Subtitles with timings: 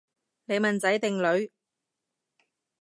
[0.45, 1.51] 你問仔定女？